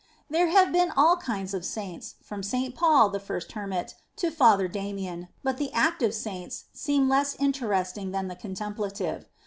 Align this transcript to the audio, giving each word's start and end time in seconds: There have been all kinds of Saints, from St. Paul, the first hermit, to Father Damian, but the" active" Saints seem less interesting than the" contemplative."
There 0.31 0.47
have 0.47 0.71
been 0.71 0.89
all 0.97 1.15
kinds 1.17 1.53
of 1.53 1.63
Saints, 1.63 2.15
from 2.23 2.41
St. 2.41 2.73
Paul, 2.73 3.09
the 3.09 3.19
first 3.19 3.51
hermit, 3.51 3.93
to 4.15 4.31
Father 4.31 4.67
Damian, 4.67 5.27
but 5.43 5.57
the" 5.57 5.71
active" 5.73 6.15
Saints 6.15 6.65
seem 6.73 7.07
less 7.07 7.35
interesting 7.35 8.09
than 8.09 8.27
the" 8.27 8.35
contemplative." 8.45 9.27